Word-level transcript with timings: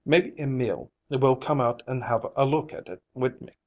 Maybe 0.03 0.33
Emil 0.41 0.89
will 1.11 1.35
come 1.35 1.61
out 1.61 1.83
an' 1.87 2.01
have 2.01 2.25
a 2.35 2.43
look 2.43 2.73
at 2.73 2.87
it 2.89 3.03
wid 3.13 3.39
me." 3.39 3.53